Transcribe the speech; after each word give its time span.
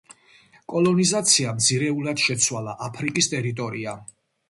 კოლონიზაციამ 0.73 1.61
ძირეულად 1.67 2.25
შეცვალა 2.27 2.77
აფრიკის 2.91 3.33
ტერიტორია. 3.37 3.99